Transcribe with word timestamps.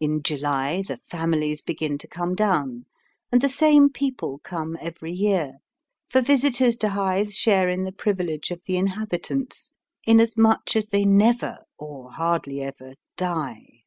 In 0.00 0.24
July 0.24 0.82
"The 0.84 0.96
Families" 0.96 1.62
begin 1.62 1.96
to 1.98 2.08
come 2.08 2.34
down, 2.34 2.86
and 3.30 3.40
the 3.40 3.48
same 3.48 3.88
people 3.88 4.40
come 4.42 4.76
every 4.80 5.12
year, 5.12 5.58
for 6.08 6.20
visitors 6.20 6.76
to 6.78 6.88
Hythe 6.88 7.30
share 7.30 7.68
in 7.68 7.84
the 7.84 7.92
privilege 7.92 8.50
of 8.50 8.60
the 8.66 8.76
inhabitants, 8.76 9.72
inasmuch 10.02 10.74
as 10.74 10.88
they 10.88 11.04
never 11.04 11.58
or 11.78 12.10
hardly 12.10 12.60
ever 12.60 12.94
die. 13.16 13.84